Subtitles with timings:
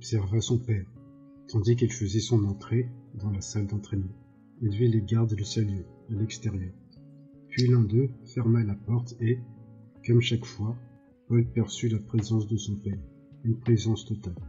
[0.00, 0.86] Observa son père,
[1.46, 4.16] tandis qu'il faisait son entrée dans la salle d'entraînement.
[4.62, 6.72] Il vit les gardes le saluer à l'extérieur.
[7.50, 9.40] Puis l'un d'eux ferma la porte et,
[10.06, 10.74] comme chaque fois,
[11.28, 12.98] Paul perçut la présence de son père,
[13.44, 14.40] une présence totale.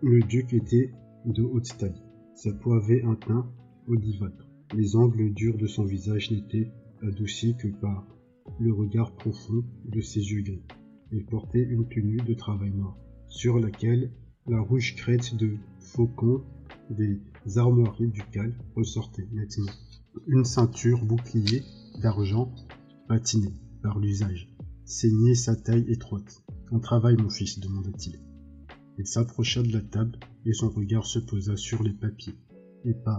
[0.00, 0.90] Le duc était
[1.26, 2.02] de haute taille.
[2.34, 3.52] Sa peau avait un teint
[3.86, 4.48] olivâtre.
[4.74, 8.06] Les angles durs de son visage n'étaient adoucis que par
[8.58, 10.64] le regard profond de ses yeux gris.
[11.12, 12.96] Il portait une tenue de travail noir,
[13.28, 14.10] sur laquelle
[14.46, 16.42] la rouge crête de faucon
[16.90, 17.20] des
[17.56, 19.72] armoiries ducales ressortait nettement.
[20.26, 21.62] Une ceinture bouclier
[22.02, 22.54] d'argent
[23.08, 24.48] patinée par l'usage
[24.84, 26.44] saignait sa taille étroite.
[26.70, 28.20] On travaille, mon fils demanda-t-il.
[28.98, 32.38] Il s'approcha de la table et son regard se posa sur les papiers
[32.84, 33.18] et pas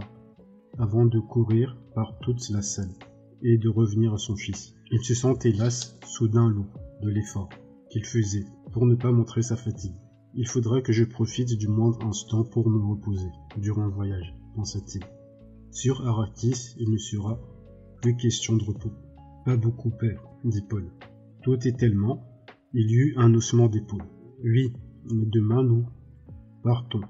[0.78, 2.94] avant de courir par toute la salle
[3.42, 4.74] et de revenir à son fils.
[4.92, 7.50] Il se sentait hélas soudain lourd de l'effort
[7.90, 9.96] qu'il faisait pour ne pas montrer sa fatigue.
[10.38, 15.02] Il faudra que je profite du moindre instant pour me reposer durant le voyage, pensa-t-il.
[15.72, 17.40] Sur Arrakis, il ne sera
[18.02, 18.92] plus question de repos.
[19.46, 20.92] Pas beaucoup, père, dit Paul.
[21.42, 22.22] Tout est tellement.
[22.74, 24.04] Il y eut un haussement d'épaule.
[24.44, 24.74] Oui,
[25.10, 25.86] mais demain nous
[26.64, 27.02] partons.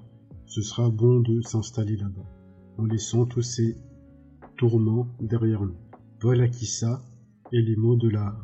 [0.46, 2.30] Ce sera bon de s'installer là-bas,
[2.78, 3.76] en laissant tous ces
[4.56, 5.78] tourments derrière nous.
[6.20, 7.02] Paul acquissa
[7.50, 8.38] et les mots de la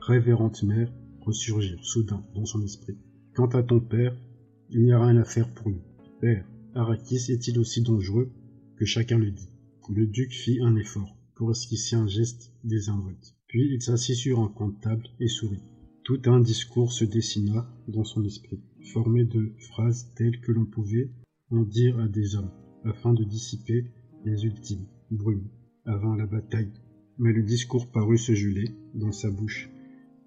[0.00, 2.98] révérende mère ressurgirent soudain dans son esprit.
[3.38, 4.20] Quant à ton père,
[4.68, 5.78] il n'y a rien à faire pour lui.
[6.20, 6.44] Père,
[6.74, 8.32] Arrakis est-il aussi dangereux
[8.76, 9.48] que chacun le dit?
[9.88, 13.36] Le duc fit un effort pour esquisser un geste désinvolte.
[13.46, 15.62] Puis il s'assit sur un coin de table et sourit.
[16.02, 18.60] Tout un discours se dessina dans son esprit,
[18.92, 21.12] formé de phrases telles que l'on pouvait
[21.52, 22.50] en dire à des hommes,
[22.82, 23.86] afin de dissiper
[24.24, 25.48] les ultimes brumes
[25.84, 26.72] avant la bataille.
[27.18, 29.70] Mais le discours parut se geler dans sa bouche,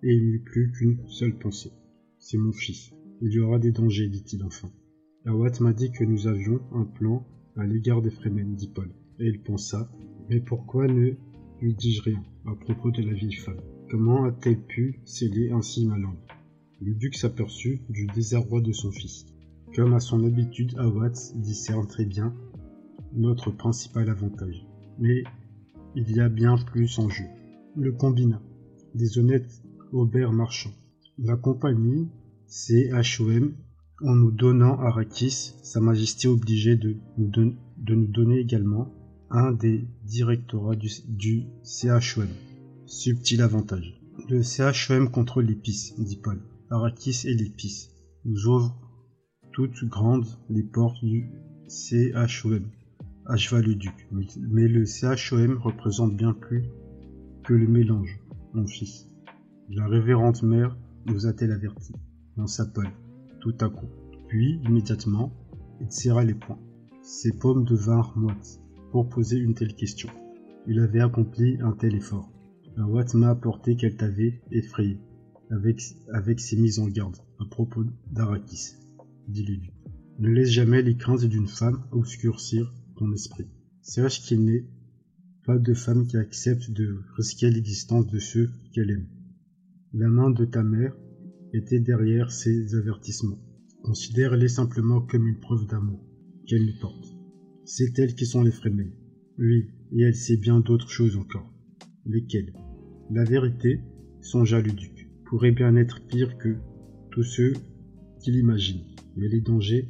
[0.02, 1.74] et il n'eut plus qu'une seule pensée.
[2.18, 2.94] C'est mon fils.
[3.24, 4.72] Il y aura des dangers, dit-il enfin.
[5.26, 7.24] Awat m'a dit que nous avions un plan
[7.56, 8.90] à l'égard des Fremen, dit Paul.
[9.20, 9.92] Et il pensa,
[10.28, 11.12] mais pourquoi ne
[11.62, 13.62] lui dis-je rien à propos de la vieille femme?
[13.92, 16.18] Comment a-t-elle pu sceller ainsi ma langue?
[16.82, 19.28] Le duc s'aperçut du désarroi de son fils.
[19.76, 22.34] Comme à son habitude, Awat discerne très bien
[23.14, 24.66] notre principal avantage.
[24.98, 25.24] Mais
[25.96, 27.26] il y a bien plus en jeu.
[27.76, 28.42] Le combina.
[28.96, 29.62] Des honnêtes
[29.92, 30.74] aubert marchands.
[31.20, 32.08] La compagnie
[32.54, 33.54] CHOM,
[34.02, 38.94] en nous donnant Arrakis, Sa Majesté obligée de nous, de nous donner également
[39.30, 42.28] un des directorats du, CHOM.
[42.86, 44.02] Subtil avantage.
[44.28, 46.42] Le CHOM contrôle l'épice, dit Paul.
[46.70, 47.92] Arrakis et l'épice.
[48.26, 48.78] Nous ouvre
[49.54, 51.32] toutes grandes les portes du
[51.70, 52.66] CHOM.
[53.28, 54.10] Acheva le duc.
[54.12, 56.66] Mais le CHOM représente bien plus
[57.46, 58.20] que le mélange,
[58.54, 59.08] mon fils.
[59.70, 61.94] La révérende mère nous a-t-elle avertis
[62.48, 62.88] sa Paul,
[63.40, 63.88] tout à coup.
[64.28, 65.34] Puis, immédiatement,
[65.82, 66.60] il serra les poings.
[67.02, 70.10] Ses paumes devinrent moites pour poser une telle question.
[70.68, 72.32] Il avait accompli un tel effort.
[72.78, 75.00] Un Watt m'a apporté qu'elle t'avait effrayé,
[75.50, 78.76] avec, ses mises en garde à propos d'Arakis,
[79.28, 79.58] dit le
[80.20, 83.48] Ne laisse jamais les craintes d'une femme obscurcir ton esprit.
[83.82, 84.66] Sache qu'il n'est
[85.46, 89.08] pas de femme qui accepte de risquer l'existence de ceux qu'elle aime.
[89.94, 90.96] La main de ta mère
[91.54, 93.40] était derrière ces avertissements.
[93.84, 96.06] Considère-les simplement comme une preuve d'amour
[96.48, 97.16] qu'elle nous porte.
[97.66, 98.92] C'est elles qui sont les Fremen.
[99.38, 101.52] Oui, et elle sait bien d'autres choses encore.
[102.06, 102.54] Lesquelles?
[103.10, 103.82] La vérité,
[104.22, 106.58] songea le duc, pourrait bien être pire que
[107.12, 107.54] tous ceux
[108.20, 108.86] qui l'imaginent,
[109.16, 109.90] mais les dangers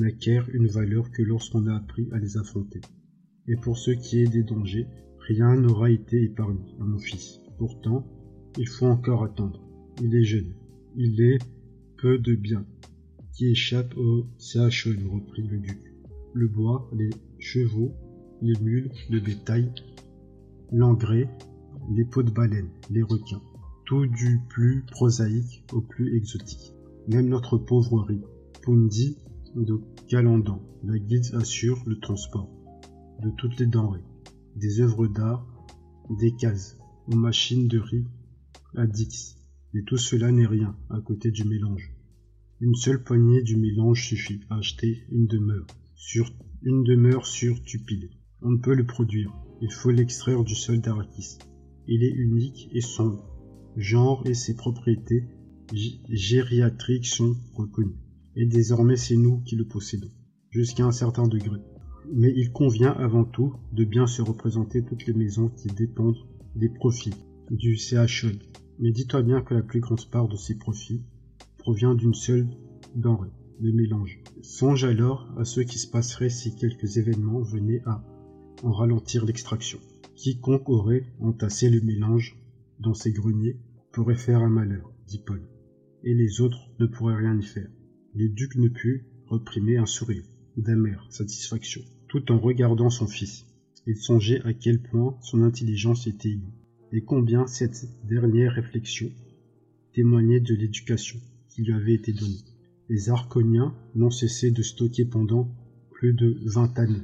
[0.00, 2.80] n'acquièrent une valeur que lorsqu'on a appris à les affronter.
[3.46, 4.86] Et pour ce qui est des dangers,
[5.18, 7.40] rien n'aura été épargné à mon fils.
[7.56, 8.06] Pourtant,
[8.58, 9.62] il faut encore attendre.
[10.02, 10.52] Il est jeune,
[11.00, 11.38] il est
[11.96, 12.66] peu de bien
[13.32, 15.94] qui échappe au CHE, reprit le duc.
[16.34, 17.92] Le bois, les chevaux,
[18.42, 19.72] les mules, le bétail,
[20.72, 21.30] l'engrais,
[21.94, 23.40] les peaux de baleine, les requins.
[23.86, 26.74] Tout du plus prosaïque au plus exotique.
[27.06, 28.24] Même notre pauvre riz,
[28.62, 29.18] Pundi
[29.54, 32.50] de Galandan, la guide assure le transport
[33.22, 34.02] de toutes les denrées,
[34.56, 35.46] des œuvres d'art,
[36.18, 38.04] des cases, aux machines de riz,
[38.74, 39.37] à Dix,
[39.74, 41.92] mais tout cela n'est rien à côté du mélange.
[42.60, 46.32] Une seule poignée du mélange suffit à acheter une demeure sur
[46.62, 48.10] une demeure sur Tupile.
[48.42, 49.32] On ne peut le produire.
[49.60, 51.38] Il faut l'extraire du sol d'Arakis.
[51.86, 53.20] Il est unique et son
[53.76, 55.24] genre et ses propriétés
[56.08, 57.98] gériatriques sont reconnues.
[58.36, 60.10] Et désormais c'est nous qui le possédons,
[60.50, 61.58] jusqu'à un certain degré.
[62.12, 66.26] Mais il convient avant tout de bien se représenter toutes les maisons qui dépendent
[66.56, 67.14] des profits
[67.50, 68.38] du CHE
[68.78, 71.02] mais dis-toi bien que la plus grande part de ces profits
[71.58, 72.46] provient d'une seule
[72.94, 74.20] denrée, le mélange.
[74.42, 78.04] Songe alors à ce qui se passerait si quelques événements venaient à
[78.62, 79.78] en ralentir l'extraction.
[80.16, 82.36] Quiconque aurait entassé le mélange
[82.80, 83.60] dans ses greniers
[83.92, 85.42] pourrait faire un malheur, dit Paul,
[86.04, 87.70] et les autres ne pourraient rien y faire.
[88.14, 90.24] Le duc ne put reprimer un sourire
[90.56, 93.46] d'amère satisfaction, tout en regardant son fils.
[93.86, 96.54] Il songeait à quel point son intelligence était innée,
[96.92, 99.10] et combien cette dernière réflexion
[99.92, 101.18] témoignait de l'éducation
[101.48, 102.44] qui lui avait été donnée.
[102.88, 105.48] Les Arconiens n'ont cessé de stocker pendant
[105.90, 107.02] plus de vingt années,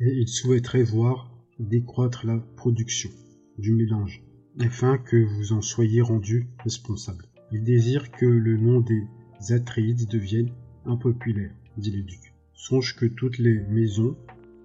[0.00, 3.10] et ils souhaiteraient voir décroître la production
[3.58, 4.22] du mélange,
[4.60, 7.26] afin que vous en soyez rendu responsable.
[7.52, 9.06] Ils désirent que le nom des
[9.50, 10.50] Atreides devienne
[10.84, 12.34] impopulaire, dit le duc.
[12.54, 14.16] Songe que toutes les maisons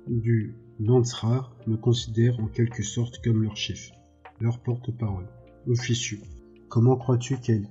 [0.08, 3.92] du Landsrar me considèrent en quelque sorte comme leur chef,
[4.42, 5.28] leur porte-parole,
[5.68, 6.20] officieux.
[6.68, 7.68] Comment crois-tu qu'elle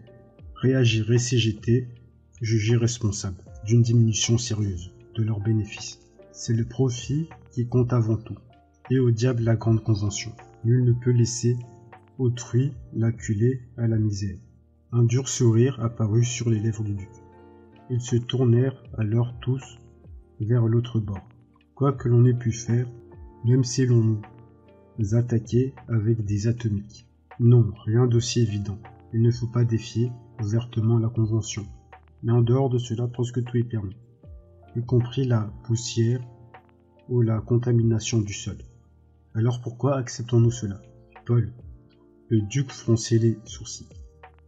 [0.55, 1.89] réagirait si j'étais
[2.41, 5.99] jugé responsable d'une diminution sérieuse de leurs bénéfices?
[6.33, 8.39] C'est le profit qui compte avant tout.
[8.91, 10.33] Et au diable la grande convention.
[10.65, 11.57] Nul ne peut laisser
[12.19, 14.39] autrui l'acculer à la misère.
[14.93, 17.09] Un dur sourire apparut sur les lèvres du duc.
[17.89, 19.79] Ils se tournèrent alors tous
[20.41, 21.27] vers l'autre bord.
[21.75, 22.87] Quoi que l'on ait pu faire,
[23.45, 24.21] même si l'on
[25.15, 27.07] attaquait avec des atomiques.
[27.39, 28.79] Non, rien d'aussi évident.
[29.13, 30.11] Il ne faut pas défier
[30.43, 31.67] ouvertement la Convention.
[32.23, 33.97] Mais en dehors de cela, presque tout est permis,
[34.77, 36.21] y compris la poussière
[37.09, 38.59] ou la contamination du sol.
[39.35, 40.81] Alors pourquoi acceptons-nous cela?
[41.25, 41.53] Paul,
[42.29, 43.89] le duc fronçait les sourcils.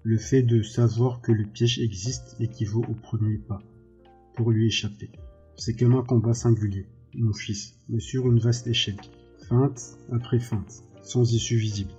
[0.03, 3.63] Le fait de savoir que le piège existe équivaut au premier pas
[4.35, 5.11] pour lui échapper.
[5.57, 9.01] C'est comme un combat singulier, mon fils, mais sur une vaste échelle,
[9.53, 11.93] feinte après feinte, sans issue visible.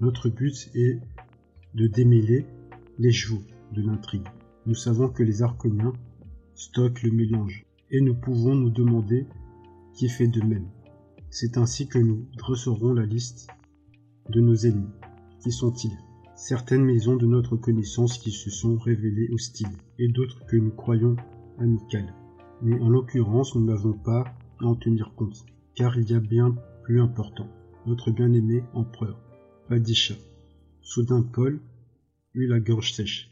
[0.00, 1.00] Notre but est
[1.74, 2.46] de démêler
[3.00, 3.42] les chevaux
[3.72, 4.28] de l'intrigue.
[4.64, 5.92] Nous savons que les Arconiens
[6.54, 9.26] stockent le mélange, et nous pouvons nous demander
[9.92, 10.68] qui fait de même.
[11.30, 13.48] C'est ainsi que nous dresserons la liste
[14.28, 14.94] de nos ennemis.
[15.42, 15.98] Qui sont-ils?
[16.36, 21.16] Certaines maisons de notre connaissance qui se sont révélées hostiles, et d'autres que nous croyons
[21.58, 22.14] amicales.
[22.62, 26.54] Mais en l'occurrence, nous n'avons pas à en tenir compte, car il y a bien
[26.82, 27.48] plus important,
[27.86, 29.20] notre bien-aimé empereur,
[29.68, 30.14] Padisha.
[30.82, 31.60] Soudain Paul
[32.34, 33.30] eut la gorge sèche.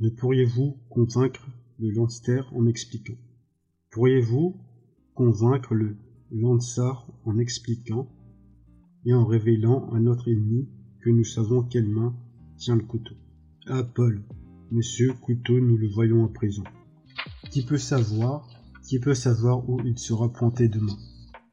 [0.00, 1.46] Ne pourriez-vous convaincre
[1.78, 3.16] le Lanster en expliquant?
[3.90, 4.56] Pourriez-vous
[5.14, 5.96] convaincre le
[6.30, 8.08] Lansar en expliquant
[9.04, 10.68] et en révélant à notre ennemi
[11.00, 12.14] que nous savons quelle main
[12.56, 13.14] tient le couteau?
[13.66, 14.22] Ah, Paul,
[14.70, 16.64] monsieur Couteau, nous le voyons à présent.
[17.50, 18.46] Qui peut savoir,
[18.82, 20.96] qui peut savoir où il sera pointé demain?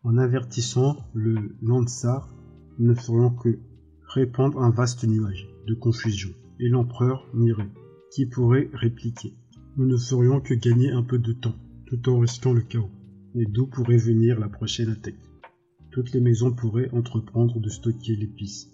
[0.06, 2.32] En avertissant le Lansar,
[2.78, 3.58] nous ne ferions que
[4.08, 7.72] répandre un vaste nuage de confusion, et l'empereur n'irait.
[8.12, 9.34] Qui pourrait répliquer
[9.78, 11.56] Nous ne ferions que gagner un peu de temps,
[11.88, 12.92] tout en risquant le chaos.
[13.34, 15.16] Et d'où pourrait venir la prochaine attaque?
[15.90, 18.70] Toutes les maisons pourraient entreprendre de stocker l'épice,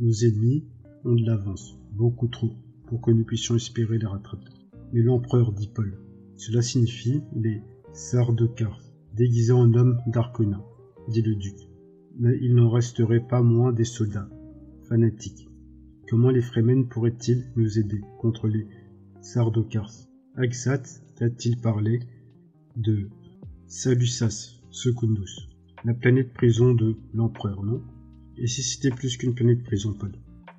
[0.00, 0.66] nos ennemis
[1.06, 2.52] ont de l'avance, beaucoup trop,
[2.88, 4.50] pour que nous puissions espérer les rattraper.
[4.92, 5.98] Mais l'empereur dit Paul.
[6.36, 7.62] Cela signifie les
[7.94, 8.78] Sardaukar,
[9.14, 10.62] déguisés en hommes d'Arcona,
[11.08, 11.56] dit le duc.
[12.18, 14.28] Mais il n'en resterait pas moins des soldats,
[14.88, 15.48] fanatiques.
[16.08, 18.66] Comment les Fremen pourraient-ils nous aider contre les
[19.20, 19.92] Sardaukars
[20.36, 20.82] Axat
[21.20, 22.00] a-t-il parlé
[22.76, 23.08] de
[23.66, 25.48] Salusas Secundus,
[25.84, 27.82] la planète prison de l'empereur, non?
[28.36, 30.12] Et si c'était plus qu'une planète prison, Paul?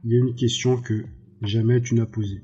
[0.03, 1.03] Il y a une question que
[1.41, 2.41] jamais tu n'as posée,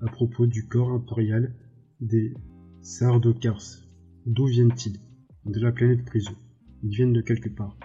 [0.00, 1.54] à propos du corps impérial
[2.00, 2.32] des
[2.80, 3.82] Sardokars.
[4.26, 5.00] D'où viennent-ils
[5.46, 6.36] De la planète prison?
[6.84, 7.76] Ils viennent de quelque part.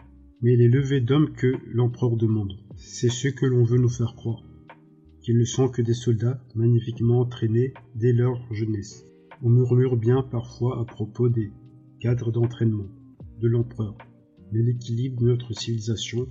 [0.41, 4.43] Mais les levées d'hommes que l'empereur demande, c'est ce que l'on veut nous faire croire.
[5.21, 9.05] Qu'ils ne sont que des soldats magnifiquement entraînés dès leur jeunesse.
[9.41, 11.51] On murmure bien parfois à propos des
[12.01, 12.89] cadres d'entraînement
[13.39, 13.97] de l'empereur.
[14.51, 16.27] Mais l'équilibre de notre civilisation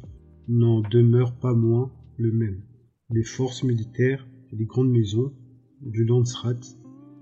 [0.47, 2.63] n'en demeure pas moins le même.
[3.11, 5.33] Les forces militaires et les grandes maisons
[5.81, 6.61] du Landsrat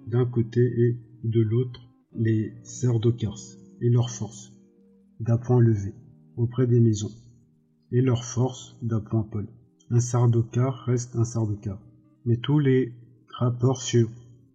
[0.06, 1.80] d'un côté et de l'autre
[2.14, 4.52] les Sardokars et leurs forces
[5.20, 5.94] d'un point levé
[6.36, 7.12] auprès des maisons
[7.92, 9.48] et leurs forces d'un point pôle.
[9.90, 11.80] Un Sardokar reste un Sardokar.
[12.24, 12.92] Mais tous les
[13.38, 14.08] rapports sur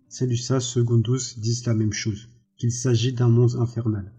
[0.10, 4.12] Seleucus Secundus disent la même chose, qu'il s'agit d'un monde infernal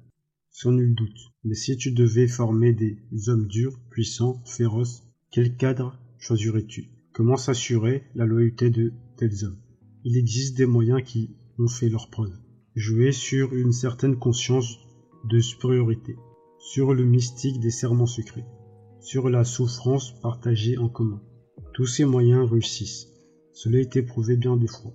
[0.56, 1.34] sans nul doute.
[1.44, 2.96] Mais si tu devais former des
[3.28, 6.88] hommes durs, puissants, féroces, quel cadre choisirais-tu?
[7.12, 9.58] Comment s'assurer la loyauté de tels hommes?
[10.04, 12.32] Il existe des moyens qui ont fait leur preuve.
[12.74, 14.78] Jouer sur une certaine conscience
[15.28, 16.16] de supériorité,
[16.66, 18.44] sur le mystique des serments secrets,
[18.98, 21.22] sur la souffrance partagée en commun.
[21.72, 23.06] Tous ces moyens réussissent.
[23.52, 24.92] Cela été prouvé bien des fois,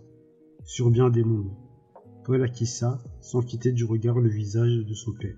[0.66, 1.56] sur bien des mondes.
[2.26, 5.38] Paul acquiesça sans quitter du regard le visage de son père.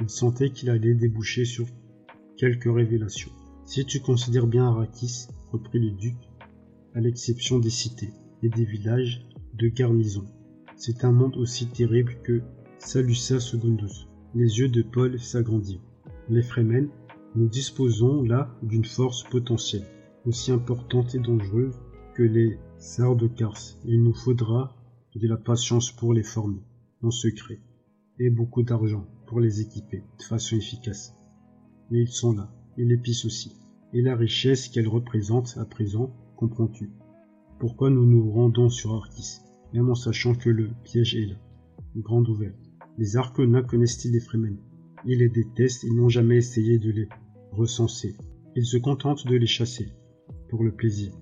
[0.00, 1.66] Il sentait qu'il allait déboucher sur
[2.38, 3.30] quelques révélations.
[3.66, 6.16] Si tu considères bien Arrakis, reprit le duc,
[6.94, 10.24] à l'exception des cités et des villages de garnison,
[10.74, 12.40] c'est un monde aussi terrible que
[12.78, 14.08] Salusa Secundus.
[14.36, 15.84] Les yeux de Paul s'agrandirent.
[16.28, 16.88] Les Fremen,
[17.36, 19.86] nous disposons là d'une force potentielle,
[20.26, 21.78] aussi importante et dangereuse
[22.16, 23.60] que les Sardokars.
[23.84, 24.74] Il nous faudra
[25.14, 26.64] de la patience pour les former,
[27.00, 27.60] en secret,
[28.18, 31.14] et beaucoup d'argent pour les équiper de façon efficace.
[31.92, 33.52] Mais ils sont là, et l'épice aussi,
[33.92, 36.90] et la richesse qu'elle représente à présent, comprends-tu?
[37.60, 39.38] Pourquoi nous nous rendons sur Arrakis,
[39.72, 41.36] même en sachant que le piège est là,
[41.94, 42.63] grande ouverte?
[42.96, 44.56] Les Arconats connaissent-ils les Fremen?
[45.04, 47.08] Ils les détestent, ils n'ont jamais essayé de les
[47.50, 48.16] recenser.
[48.54, 49.92] Ils se contentent de les chasser,
[50.48, 51.12] pour le plaisir.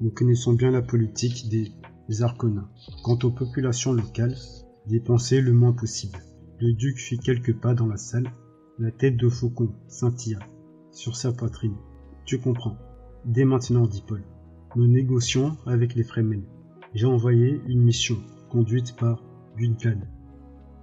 [0.00, 2.70] Nous connaissons bien la politique des Arconats.
[3.02, 4.36] Quant aux populations locales,
[4.86, 6.18] dépenser le moins possible.
[6.60, 8.30] Le duc fit quelques pas dans la salle,
[8.78, 10.40] la tête de faucon scintilla
[10.92, 11.76] sur sa poitrine.
[12.26, 12.76] Tu comprends.
[13.24, 14.22] Dès maintenant, dit Paul.
[14.76, 16.44] Nous négocions avec les Fremen.
[16.94, 18.16] J'ai envoyé une mission
[18.50, 19.22] conduite par
[19.58, 20.00] Duncan.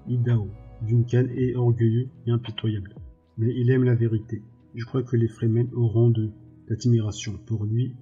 [0.07, 0.49] Idao.
[0.87, 2.95] Duncan est orgueilleux et impitoyable.
[3.37, 4.41] Mais il aime la vérité.
[4.73, 6.31] Je crois que les Fremen auront de
[6.67, 7.95] l'admiration pour lui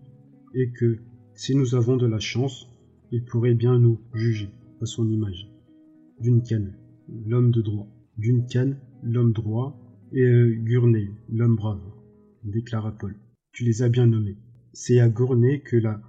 [0.54, 1.00] et que,
[1.34, 2.70] si nous avons de la chance,
[3.12, 4.50] il pourrait bien nous juger
[4.82, 5.50] à son image.
[6.20, 6.68] Duncan,
[7.26, 7.88] l'homme de droit.
[8.18, 9.80] Duncan, l'homme droit,
[10.12, 11.82] et euh, Gurney, l'homme brave,
[12.44, 13.16] déclara Paul.
[13.52, 14.38] Tu les as bien nommés.
[14.74, 16.02] C'est à Gournay que la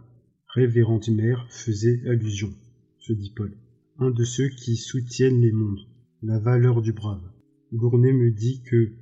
[0.55, 2.51] révérende mère faisait allusion,
[2.99, 3.57] se dit Paul.
[4.03, 5.87] Un de ceux qui soutiennent les mondes,
[6.23, 7.21] la valeur du brave.
[7.75, 8.93] Gournay me dit que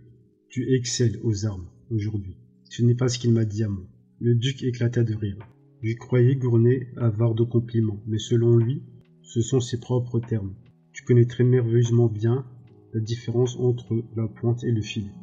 [0.49, 2.37] tu excelles aux armes aujourd'hui.
[2.65, 3.85] Ce n'est pas ce qu'il m'a dit à moi.
[4.21, 5.39] Le duc éclata de rire.
[5.83, 8.83] Je croyais Gournay avare de compliments, mais selon lui,
[9.23, 10.57] ce sont ses propres termes.
[10.93, 12.45] Tu connais très merveilleusement bien
[12.93, 15.15] la différence entre la pointe et le filet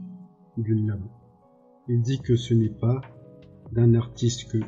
[0.56, 1.10] d'une lame.
[1.90, 3.02] Il dit que ce n'est pas
[3.74, 4.60] d'un artiste que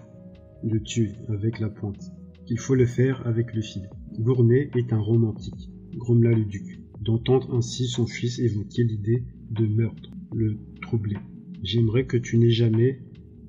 [0.66, 2.12] de tuer avec la pointe,
[2.46, 3.90] qu'il faut le faire avec le filet.
[4.20, 6.82] Gournay est un romantique, grommela le duc.
[7.02, 11.20] D'entendre ainsi son fils évoquer l'idée de meurtre le troublait.
[11.62, 13.00] J'aimerais que tu n'aies jamais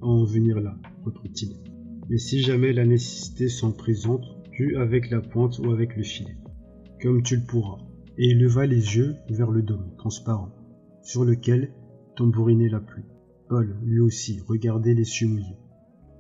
[0.03, 1.57] à en venir là, reprit-il.
[2.11, 6.37] Mais si jamais la nécessité s'en présente, tue avec la pointe ou avec le filet,
[7.01, 7.79] comme tu le pourras.
[8.19, 10.53] Et il leva les yeux vers le dôme transparent,
[11.03, 11.73] sur lequel
[12.17, 13.05] tambourinait la pluie.
[13.49, 15.57] Paul, lui aussi, regardait les cieux mouillés,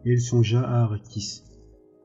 [0.06, 1.42] et il songea à Arrakis,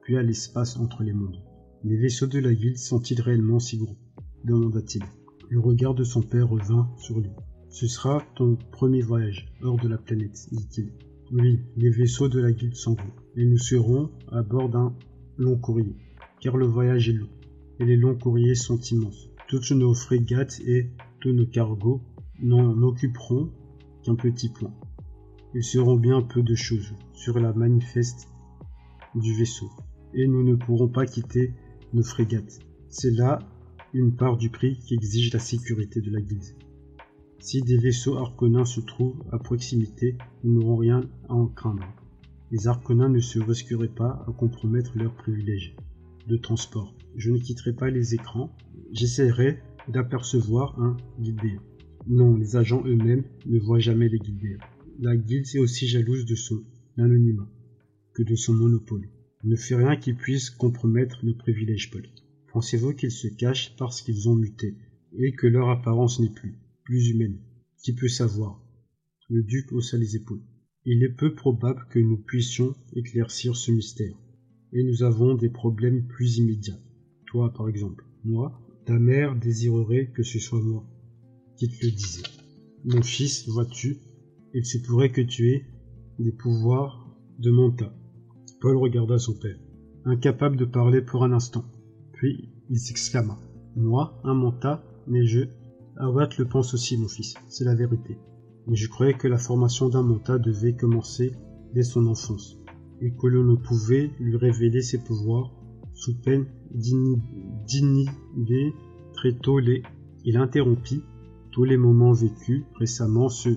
[0.01, 1.41] puis à l'espace entre les mondes.
[1.85, 3.97] Les vaisseaux de la guilde sont-ils réellement si gros?
[4.45, 5.03] demanda-t-il.
[5.49, 7.31] Le regard de son père revint sur lui.
[7.69, 10.93] Ce sera ton premier voyage hors de la planète, dit-il.
[11.33, 14.95] Oui, les vaisseaux de la guilde sont gros, et nous serons à bord d'un
[15.37, 15.93] long courrier,
[16.39, 17.27] car le voyage est long,
[17.81, 19.29] et les longs courriers sont immenses.
[19.49, 22.01] Toutes nos frégates et tous nos cargos
[22.41, 23.51] n'en occuperont
[24.05, 24.73] qu'un petit point.
[25.53, 28.29] Ils seront bien peu de choses sur la manifeste
[29.15, 29.69] du vaisseau,
[30.13, 31.53] et nous ne pourrons pas quitter
[31.93, 32.59] nos frégates.
[32.89, 33.39] C'est là
[33.93, 36.55] une part du prix qui exige la sécurité de la guilde.
[37.39, 41.83] Si des vaisseaux arconins se trouvent à proximité, nous n'aurons rien à en craindre.
[42.51, 45.75] Les arconins ne se risqueraient pas à compromettre leurs privilèges
[46.27, 46.95] de transport.
[47.15, 48.55] Je ne quitterai pas les écrans.
[48.91, 51.61] J'essaierai d'apercevoir un guildéen.
[52.07, 54.59] Non, les agents eux-mêmes ne voient jamais les guildéens.
[54.99, 56.63] La guilde est aussi jalouse de son
[56.97, 57.49] anonymat
[58.13, 59.09] que de son monopole.
[59.43, 62.07] Ne fait rien qui puisse compromettre nos privilèges, Paul.
[62.51, 64.75] Pensez-vous qu'ils se cachent parce qu'ils ont muté
[65.17, 67.39] et que leur apparence n'est plus plus humaine?
[67.81, 68.61] Qui peut savoir?
[69.29, 70.43] Le duc haussa les épaules.
[70.85, 74.15] Il est peu probable que nous puissions éclaircir ce mystère.
[74.73, 76.79] Et nous avons des problèmes plus immédiats.
[77.27, 78.05] Toi, par exemple.
[78.25, 80.85] Moi, ta mère désirerait que ce soit moi
[81.57, 82.23] qui te le disais.
[82.83, 83.97] Mon fils, vois-tu,
[84.53, 85.65] il se pourrait que tu aies
[86.19, 87.95] des pouvoirs de monta.
[88.63, 89.59] Paul regarda son père,
[90.05, 91.65] incapable de parler pour un instant.
[92.13, 93.37] Puis il s'exclama.
[93.75, 95.41] Moi, un monta, mais je
[95.97, 98.17] Awat le pense aussi, mon fils, c'est la vérité.
[98.65, 101.33] Mais je croyais que la formation d'un monta devait commencer
[101.73, 102.57] dès son enfance,
[103.01, 105.53] et que l'on ne pouvait lui révéler ses pouvoirs
[105.93, 106.45] sous peine
[107.65, 108.73] d'inhiber
[109.11, 109.83] très tôt les...
[110.23, 111.03] Il interrompit,
[111.51, 113.49] tous les moments vécus récemment se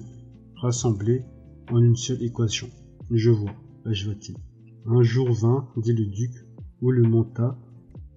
[0.56, 1.24] rassemblaient
[1.70, 2.66] en une seule équation.
[3.12, 4.34] Je vois, acheva-t-il.
[4.88, 6.30] Un jour vint, dit le duc,
[6.80, 7.58] où le monta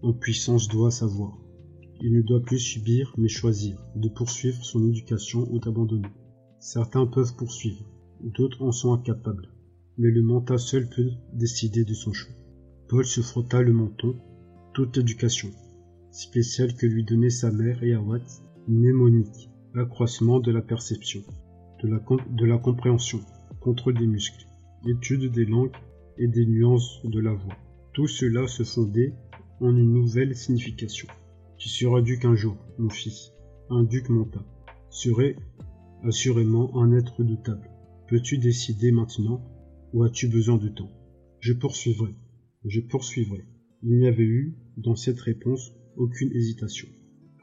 [0.03, 1.39] en puissance doit savoir.
[1.99, 6.11] Il ne doit plus subir, mais choisir, de poursuivre son éducation ou d'abandonner.
[6.59, 7.83] Certains peuvent poursuivre,
[8.21, 9.49] d'autres en sont incapables,
[9.97, 12.35] mais le mentat seul peut décider de son choix.
[12.87, 14.15] Paul se frotta le menton.
[14.75, 15.49] Toute éducation,
[16.11, 21.21] spéciale que lui donnait sa mère et Awat, mnémonique, accroissement de la perception,
[21.81, 21.99] de la,
[22.29, 23.21] de la compréhension,
[23.59, 24.45] contrôle des muscles,
[24.87, 25.75] étude des langues
[26.19, 27.57] et des nuances de la voix.
[27.93, 29.13] Tout cela se fondait
[29.61, 31.07] en une nouvelle signification.
[31.57, 33.31] Tu seras duc un jour, mon fils.
[33.69, 34.45] Un duc monta.
[34.89, 35.35] Serait
[36.03, 37.69] assurément un être doutable.
[38.07, 39.41] Peux-tu décider maintenant
[39.93, 40.91] ou as-tu besoin de temps?
[41.39, 42.15] Je poursuivrai.
[42.65, 43.45] Je poursuivrai.
[43.83, 46.87] Il n'y avait eu, dans cette réponse, aucune hésitation.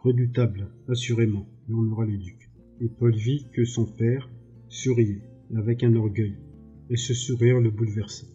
[0.02, 2.50] Redoutable, assurément, murmura le duc.
[2.80, 4.30] Et Paul vit que son père
[4.68, 5.22] souriait,
[5.54, 6.36] avec un orgueil,
[6.90, 8.26] et ce sourire le bouleversa.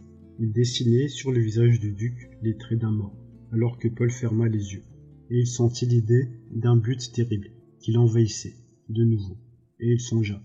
[0.43, 3.15] Il dessinait sur le visage du duc les traits d'un mort,
[3.51, 4.81] alors que Paul ferma les yeux,
[5.29, 8.55] et il sentit l'idée d'un but terrible qui l'envahissait,
[8.89, 9.37] de nouveau,
[9.79, 10.41] et il songea.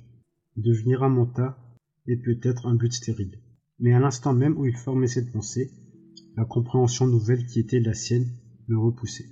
[0.59, 1.59] Devenir un manta
[2.07, 3.39] est peut-être un but terrible.
[3.79, 5.71] Mais à l'instant même où il formait cette pensée,
[6.37, 8.37] la compréhension nouvelle qui était la sienne
[8.69, 9.31] le repoussait.